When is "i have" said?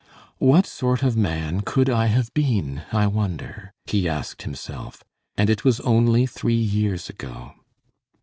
1.87-2.33